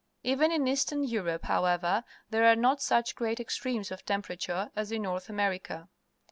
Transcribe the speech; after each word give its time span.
Even 0.23 0.51
in 0.51 0.67
East 0.67 0.91
ern 0.91 1.03
Europe, 1.03 1.45
however, 1.45 2.03
there 2.31 2.43
are 2.51 2.55
not 2.55 2.81
such 2.81 3.13
great 3.13 3.39
extremes 3.39 3.91
of 3.91 4.03
temperature 4.03 4.71
as 4.75 4.91
in 4.91 5.03
North 5.03 5.29
America. 5.29 5.89